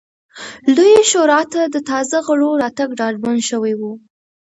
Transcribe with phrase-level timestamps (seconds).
[0.75, 3.81] لویې شورا ته د تازه غړو راتګ ډاډمن شوی و.